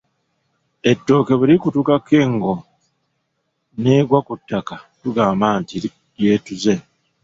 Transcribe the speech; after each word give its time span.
Ettooke 0.91 1.33
bwe 1.37 1.49
likutukako 1.49 2.11
engo 2.23 2.53
n'egwa 3.81 4.19
ku 4.27 4.33
ttaka 4.39 4.75
tugamba 5.01 5.45
nti 5.61 5.75
lyetuze. 6.21 6.75